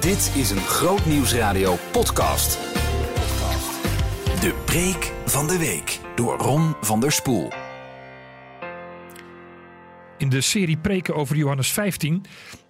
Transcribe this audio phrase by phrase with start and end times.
[0.00, 2.52] Dit is een Groot Nieuwsradio podcast.
[4.40, 7.52] De preek van de week door Ron van der Spoel.
[10.18, 12.24] In de serie preken over Johannes 15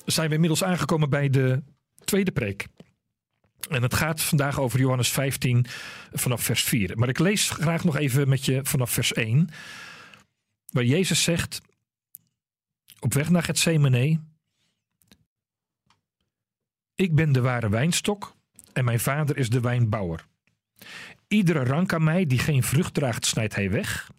[0.05, 1.63] zijn we inmiddels aangekomen bij de
[2.05, 2.67] tweede preek.
[3.69, 5.67] En het gaat vandaag over Johannes 15
[6.13, 6.99] vanaf vers 4.
[6.99, 9.49] Maar ik lees graag nog even met je vanaf vers 1.
[10.71, 11.61] Waar Jezus zegt,
[13.01, 14.21] op weg naar Gethsemane,
[17.03, 18.37] ik ben de ware wijnstok
[18.73, 20.27] en mijn vader is de wijnbouwer.
[21.29, 24.11] Iedere rank aan mij die geen vrucht draagt, snijdt hij weg.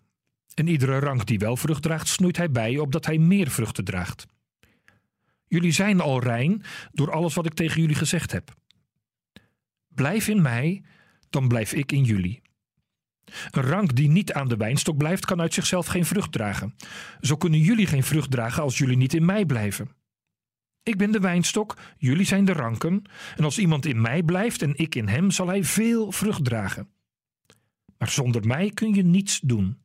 [0.53, 4.25] En iedere rank die wel vrucht draagt, snoeit hij bij, opdat hij meer vruchten draagt.
[5.47, 8.53] Jullie zijn al rein door alles wat ik tegen jullie gezegd heb.
[9.87, 10.83] Blijf in mij,
[11.29, 12.41] dan blijf ik in jullie.
[13.51, 16.75] Een rank die niet aan de wijnstok blijft, kan uit zichzelf geen vrucht dragen.
[17.21, 20.02] Zo kunnen jullie geen vrucht dragen als jullie niet in mij blijven.
[20.83, 23.03] Ik ben de wijnstok, jullie zijn de ranken.
[23.35, 26.89] En als iemand in mij blijft en ik in hem, zal hij veel vrucht dragen.
[27.97, 29.77] Maar zonder mij kun je niets doen.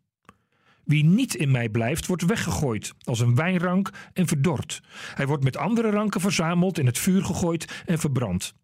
[0.84, 4.82] Wie niet in mij blijft, wordt weggegooid als een wijnrank en verdord.
[5.14, 8.54] Hij wordt met andere ranken verzameld, in het vuur gegooid en verbrand.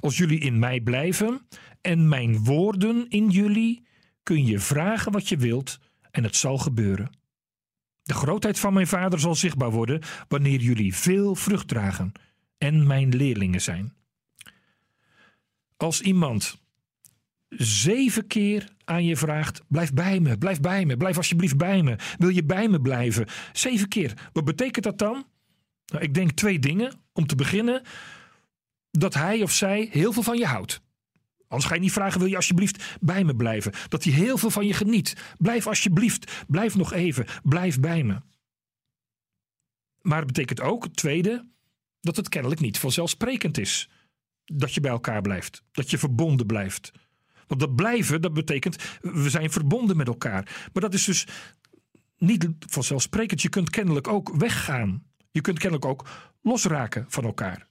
[0.00, 1.46] Als jullie in mij blijven
[1.80, 3.86] en mijn woorden in jullie,
[4.22, 5.78] kun je vragen wat je wilt
[6.10, 7.17] en het zal gebeuren.
[8.08, 12.12] De grootheid van mijn vader zal zichtbaar worden wanneer jullie veel vrucht dragen
[12.58, 13.92] en mijn leerlingen zijn.
[15.76, 16.58] Als iemand
[17.48, 21.96] zeven keer aan je vraagt: blijf bij me, blijf bij me, blijf alsjeblieft bij me.
[22.18, 23.26] Wil je bij me blijven?
[23.52, 24.28] Zeven keer.
[24.32, 25.26] Wat betekent dat dan?
[25.86, 26.92] Nou, ik denk twee dingen.
[27.12, 27.82] Om te beginnen,
[28.90, 30.80] dat hij of zij heel veel van je houdt.
[31.48, 33.72] Anders ga je niet vragen: wil je alsjeblieft bij me blijven?
[33.88, 35.34] Dat hij heel veel van je geniet.
[35.38, 38.20] Blijf alsjeblieft, blijf nog even, blijf bij me.
[40.00, 41.48] Maar het betekent ook, tweede,
[42.00, 43.90] dat het kennelijk niet vanzelfsprekend is.
[44.44, 46.92] Dat je bij elkaar blijft, dat je verbonden blijft.
[47.46, 50.68] Want dat blijven, dat betekent, we zijn verbonden met elkaar.
[50.72, 51.26] Maar dat is dus
[52.18, 53.42] niet vanzelfsprekend.
[53.42, 55.02] Je kunt kennelijk ook weggaan.
[55.30, 56.08] Je kunt kennelijk ook
[56.42, 57.67] losraken van elkaar.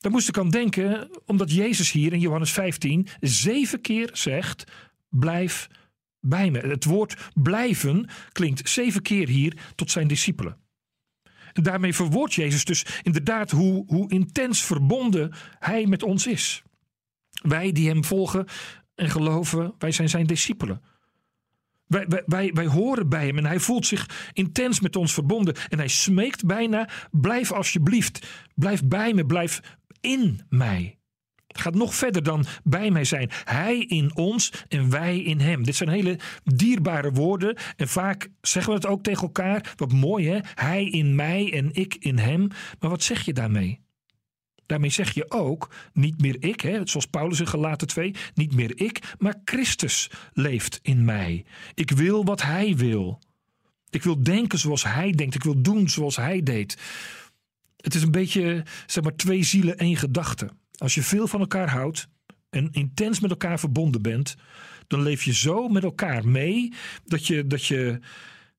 [0.00, 4.64] Daar moest ik aan denken, omdat Jezus hier in Johannes 15 zeven keer zegt:
[5.08, 5.68] blijf
[6.20, 6.58] bij me.
[6.58, 10.56] Het woord blijven klinkt zeven keer hier tot zijn discipelen.
[11.52, 16.62] En daarmee verwoordt Jezus dus inderdaad hoe, hoe intens verbonden hij met ons is.
[17.42, 18.46] Wij die hem volgen
[18.94, 20.82] en geloven, wij zijn zijn discipelen.
[21.86, 25.54] Wij, wij, wij, wij, horen bij hem en hij voelt zich intens met ons verbonden.
[25.68, 29.60] En hij smeekt bijna: blijf alsjeblieft, blijf bij me, blijf
[30.00, 30.98] in mij.
[31.46, 33.30] Het gaat nog verder dan bij mij zijn.
[33.44, 35.62] Hij in ons en wij in hem.
[35.62, 37.56] Dit zijn hele dierbare woorden.
[37.76, 39.74] En vaak zeggen we het ook tegen elkaar.
[39.76, 40.38] Wat mooi hè?
[40.54, 42.48] Hij in mij en ik in hem.
[42.80, 43.80] Maar wat zeg je daarmee?
[44.66, 48.80] Daarmee zeg je ook, niet meer ik, hè, zoals Paulus in Galaten 2, niet meer
[48.80, 51.44] ik, maar Christus leeft in mij.
[51.74, 53.20] Ik wil wat hij wil.
[53.90, 55.34] Ik wil denken zoals hij denkt.
[55.34, 56.78] Ik wil doen zoals hij deed.
[57.80, 60.48] Het is een beetje, zeg maar, twee zielen, één gedachte.
[60.78, 62.08] Als je veel van elkaar houdt
[62.50, 64.36] en intens met elkaar verbonden bent,
[64.86, 66.72] dan leef je zo met elkaar mee
[67.04, 68.00] dat je, dat je,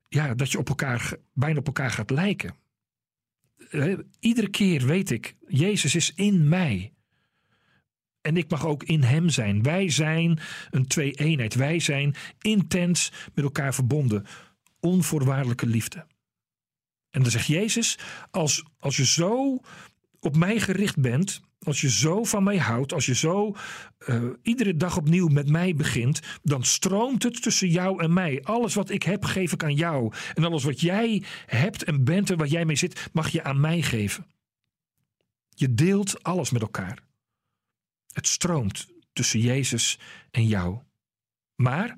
[0.08, 2.56] ja, dat je op elkaar, bijna op elkaar gaat lijken.
[4.20, 6.94] Iedere keer weet ik, Jezus is in mij.
[8.22, 9.64] En ik mag ook in Hem zijn.
[9.64, 10.40] Wij zijn
[10.70, 11.54] een twee-eenheid.
[11.56, 14.26] Wij zijn intens met elkaar verbonden.
[14.80, 16.06] Onvoorwaardelijke liefde.
[17.12, 17.98] En dan zegt Jezus:
[18.32, 19.60] als, als je zo
[20.20, 23.56] op mij gericht bent, als je zo van mij houdt, als je zo
[24.08, 28.44] uh, iedere dag opnieuw met mij begint, dan stroomt het tussen jou en mij.
[28.44, 30.14] Alles wat ik heb, geef ik aan jou.
[30.34, 33.60] En alles wat jij hebt en bent en wat jij mee zit, mag je aan
[33.60, 34.26] mij geven.
[35.50, 37.00] Je deelt alles met elkaar.
[38.14, 40.00] Het stroomt tussen Jezus
[40.32, 40.80] en jou.
[41.56, 41.96] Maar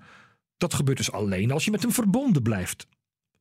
[0.57, 2.87] dat gebeurt dus alleen als je met hem verbonden blijft.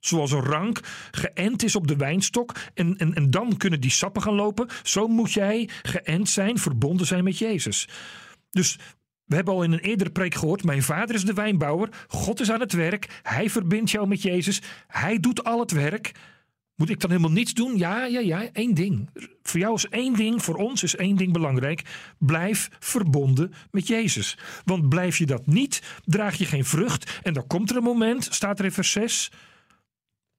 [0.04, 0.80] Zoals een rank
[1.10, 4.68] geënt is op de wijnstok en, en, en dan kunnen die sappen gaan lopen.
[4.82, 7.88] Zo moet jij geënt zijn, verbonden zijn met Jezus.
[8.50, 8.78] Dus
[9.24, 11.88] we hebben al in een eerdere preek gehoord: Mijn vader is de wijnbouwer.
[12.08, 13.20] God is aan het werk.
[13.22, 14.62] Hij verbindt jou met Jezus.
[14.86, 16.12] Hij doet al het werk.
[16.74, 17.76] Moet ik dan helemaal niets doen?
[17.76, 18.48] Ja, ja, ja.
[18.52, 19.08] Eén ding.
[19.42, 21.82] Voor jou is één ding, voor ons is één ding belangrijk.
[22.18, 24.38] Blijf verbonden met Jezus.
[24.64, 27.20] Want blijf je dat niet, draag je geen vrucht.
[27.22, 29.30] En dan komt er een moment, staat er in vers 6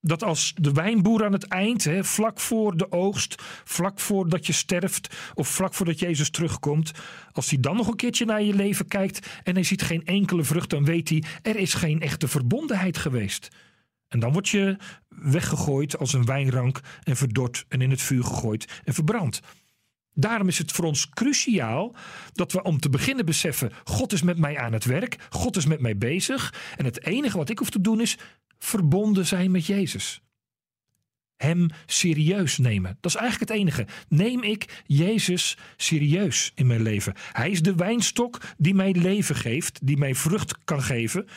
[0.05, 4.53] dat als de wijnboer aan het eind, hè, vlak voor de oogst, vlak voordat je
[4.53, 6.91] sterft of vlak voordat Jezus terugkomt,
[7.31, 10.43] als hij dan nog een keertje naar je leven kijkt en hij ziet geen enkele
[10.43, 13.49] vrucht, dan weet hij er is geen echte verbondenheid geweest.
[14.07, 14.77] En dan word je
[15.07, 19.41] weggegooid als een wijnrank en verdord en in het vuur gegooid en verbrand.
[20.13, 21.95] Daarom is het voor ons cruciaal
[22.33, 25.65] dat we om te beginnen beseffen: God is met mij aan het werk, God is
[25.65, 26.53] met mij bezig.
[26.77, 28.17] En het enige wat ik hoef te doen is
[28.63, 30.21] verbonden zijn met Jezus.
[31.35, 32.97] Hem serieus nemen.
[33.01, 33.87] Dat is eigenlijk het enige.
[34.07, 37.13] Neem ik Jezus serieus in mijn leven?
[37.31, 41.27] Hij is de wijnstok die mij leven geeft, die mij vrucht kan geven.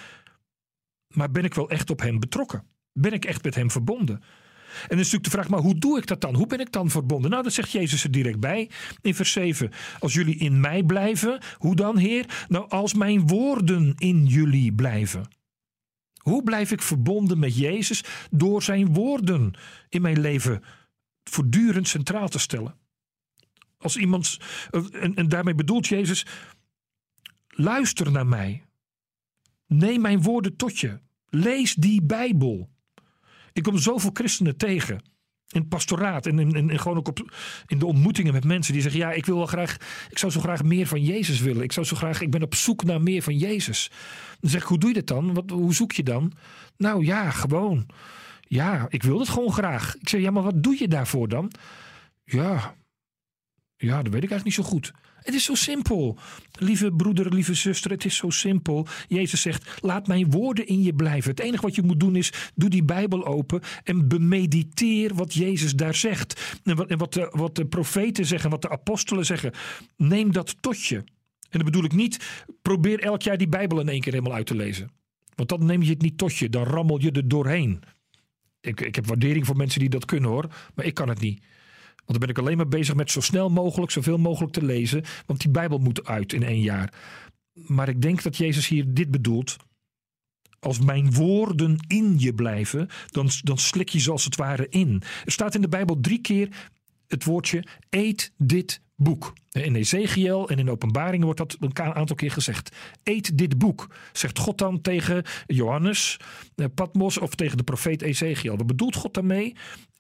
[1.15, 2.65] Maar ben ik wel echt op Hem betrokken?
[2.93, 4.17] Ben ik echt met Hem verbonden?
[4.17, 6.35] En dan is natuurlijk de vraag, maar hoe doe ik dat dan?
[6.35, 7.31] Hoe ben ik dan verbonden?
[7.31, 8.71] Nou, dat zegt Jezus er direct bij
[9.03, 9.71] in vers 7.
[9.99, 12.47] Als jullie in mij blijven, hoe dan, Heer?
[12.49, 15.36] Nou, als mijn woorden in jullie blijven.
[16.27, 18.05] Hoe blijf ik verbonden met Jezus?
[18.31, 19.55] Door zijn woorden
[19.89, 20.63] in mijn leven
[21.25, 22.79] voortdurend centraal te stellen.
[23.79, 24.39] Als iemand,
[24.93, 26.27] en, en daarmee bedoelt Jezus,
[27.49, 28.65] luister naar mij.
[29.67, 31.01] Neem mijn woorden tot je.
[31.29, 32.71] Lees die Bijbel.
[33.53, 35.03] Ik kom zoveel christenen tegen.
[35.51, 39.13] In het pastoraat en, gewoon ook op, in de ontmoetingen met mensen die zeggen: Ja,
[39.13, 39.77] ik wil wel graag,
[40.11, 41.63] ik zou zo graag meer van Jezus willen.
[41.63, 43.91] Ik zou zo graag, ik ben op zoek naar meer van Jezus.
[44.41, 45.35] Dan zeg ik: Hoe doe je dat dan?
[45.35, 46.33] Wat, hoe zoek je dan?
[46.77, 47.87] Nou ja, gewoon.
[48.41, 49.97] Ja, ik wil het gewoon graag.
[49.97, 51.53] Ik zeg: Ja, maar wat doe je daarvoor dan?
[52.25, 52.75] Ja,
[53.77, 54.93] ja, dat weet ik eigenlijk niet zo goed.
[55.27, 56.19] Het is zo simpel.
[56.59, 58.87] Lieve broeder, lieve zuster, het is zo simpel.
[59.09, 61.31] Jezus zegt: Laat mijn woorden in je blijven.
[61.31, 65.75] Het enige wat je moet doen is: doe die Bijbel open en bemediteer wat Jezus
[65.75, 66.59] daar zegt.
[66.65, 69.53] En wat, wat, de, wat de profeten zeggen, wat de apostelen zeggen.
[69.97, 70.97] Neem dat tot je.
[70.97, 74.47] En dat bedoel ik niet: probeer elk jaar die Bijbel in één keer helemaal uit
[74.47, 74.91] te lezen.
[75.35, 77.83] Want dan neem je het niet tot je, dan rammel je er doorheen.
[78.61, 81.43] Ik, ik heb waardering voor mensen die dat kunnen hoor, maar ik kan het niet.
[82.07, 85.05] Want dan ben ik alleen maar bezig met zo snel mogelijk, zoveel mogelijk te lezen.
[85.27, 86.93] Want die Bijbel moet uit in één jaar.
[87.53, 89.57] Maar ik denk dat Jezus hier dit bedoelt.
[90.61, 95.03] Als mijn woorden in je blijven, dan, dan slik je ze als het ware in.
[95.25, 96.71] Er staat in de Bijbel drie keer
[97.07, 99.33] het woordje eet dit boek.
[99.51, 102.77] In Ezekiel en in openbaringen wordt dat een aantal keer gezegd.
[103.03, 106.17] Eet dit boek, zegt God dan tegen Johannes,
[106.55, 108.57] eh, Patmos of tegen de profeet Ezekiel.
[108.57, 109.55] Wat bedoelt God daarmee?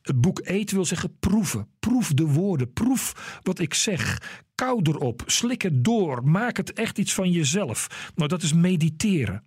[0.07, 1.69] Het boek eet wil zeggen proeven.
[1.79, 2.73] Proef de woorden.
[2.73, 4.23] Proef wat ik zeg.
[4.55, 5.23] Kou erop.
[5.27, 6.29] Slik het door.
[6.29, 8.11] Maak het echt iets van jezelf.
[8.15, 9.45] Nou, dat is mediteren.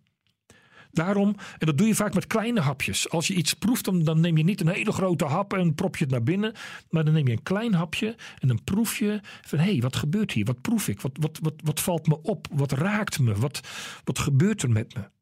[0.92, 3.10] Daarom, en dat doe je vaak met kleine hapjes.
[3.10, 6.04] Als je iets proeft, dan, neem je niet een hele grote hap en prop je
[6.04, 6.54] het naar binnen.
[6.90, 9.96] Maar dan neem je een klein hapje en dan proef je van hé, hey, wat
[9.96, 10.46] gebeurt hier?
[10.46, 11.02] Wat proef ik?
[11.02, 12.48] Wat, wat, wat, wat valt me op?
[12.52, 13.36] Wat raakt me?
[13.36, 13.60] Wat,
[14.04, 15.19] wat gebeurt er met me?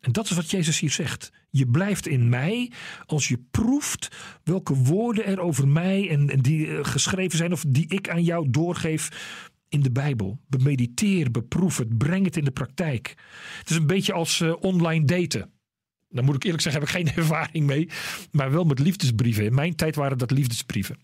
[0.00, 1.32] En dat is wat Jezus hier zegt.
[1.50, 2.72] Je blijft in mij
[3.06, 4.08] als je proeft
[4.44, 8.50] welke woorden er over mij en, die eh, geschreven zijn of die ik aan jou
[8.50, 9.08] doorgeef
[9.68, 10.40] in de Bijbel.
[10.48, 13.14] Bemediteer, beproef het, breng het in de praktijk.
[13.58, 15.50] Het is een beetje als uh, online daten.
[16.08, 17.88] Dan moet ik eerlijk zeggen, heb ik geen ervaring mee.
[18.30, 19.44] Maar wel met liefdesbrieven.
[19.44, 20.98] In mijn tijd waren dat liefdesbrieven.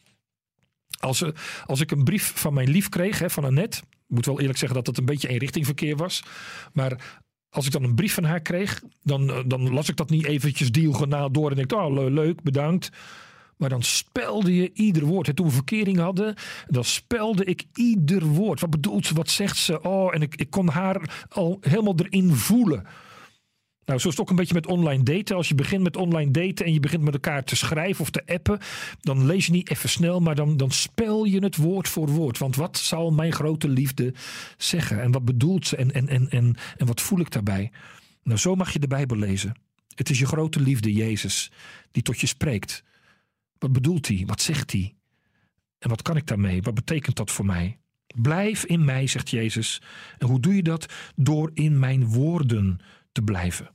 [1.01, 1.29] Als, uh,
[1.65, 3.79] als ik een brief van mijn lief kreeg, hè, van Annette.
[3.79, 6.23] Ik moet wel eerlijk zeggen dat het een beetje eenrichtingverkeer was.
[6.73, 7.21] Maar
[7.57, 10.25] als ik dan een brief van haar kreeg, dan, eh, dan las ik dat niet
[10.27, 12.91] eventjes diagonaal door en denk, oh leuk, bedankt.
[13.57, 15.29] Maar dan spelde je ieder woord.
[15.29, 16.35] En toen we verkering hadden,
[16.69, 18.61] dan spelde ik ieder woord.
[18.61, 19.15] Wat bedoelt ze?
[19.15, 19.83] Wat zegt ze?
[19.83, 22.87] Oh, en ik, ik kon haar al helemaal erin voelen.
[23.87, 25.37] Nou, zo is het ook een beetje met online daten.
[25.37, 28.27] Als je begint met online daten en je begint met elkaar te schrijven of te
[28.27, 28.59] appen,
[29.01, 32.39] dan lees je niet even snel, maar dan, dan spel je het woord voor woord.
[32.39, 34.15] Want wat zal mijn grote liefde
[34.57, 35.03] zeggen?
[35.03, 35.77] En wat bedoelt ze?
[35.77, 37.71] En, en, en, en, en wat voel ik daarbij?
[38.23, 39.55] Nou, zo mag je de Bijbel lezen.
[39.95, 41.51] Het is je grote liefde, Jezus,
[41.91, 42.85] die tot je spreekt.
[43.59, 44.23] Wat bedoelt hij?
[44.27, 44.95] Wat zegt hij?
[45.79, 46.63] En wat kan ik daarmee?
[46.63, 47.79] Wat betekent dat voor mij?
[48.15, 49.83] Blijf in mij, zegt Jezus.
[50.19, 50.87] En hoe doe je dat?
[51.17, 52.79] Door in mijn woorden
[53.13, 53.75] te blijven.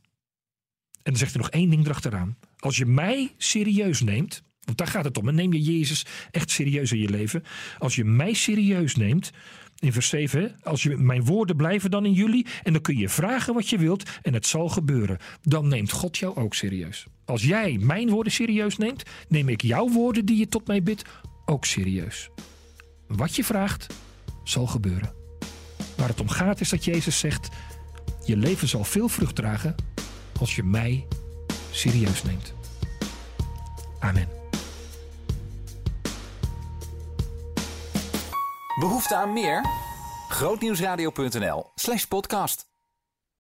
[1.03, 2.37] En dan zegt hij nog één ding erachteraan.
[2.57, 5.27] Als je mij serieus neemt, want daar gaat het om.
[5.27, 7.43] En neem je Jezus echt serieus in je leven.
[7.79, 9.31] Als je mij serieus neemt,
[9.79, 13.09] in vers 7, als je, mijn woorden blijven dan in jullie en dan kun je
[13.09, 15.17] vragen wat je wilt en het zal gebeuren.
[15.41, 17.05] Dan neemt God jou ook serieus.
[17.25, 21.03] Als jij mijn woorden serieus neemt, neem ik jouw woorden die je tot mij bidt
[21.45, 22.29] ook serieus.
[23.07, 23.87] Wat je vraagt,
[24.43, 25.13] zal gebeuren.
[25.97, 27.49] Waar het om gaat is dat Jezus zegt,
[28.25, 29.75] je leven zal veel vrucht dragen
[30.41, 31.07] als je mij
[31.71, 32.53] serieus neemt.
[33.99, 34.27] Amen.
[38.79, 39.65] Behoefte aan meer?
[40.29, 42.70] Grootnieuwsradio.nl slash podcast.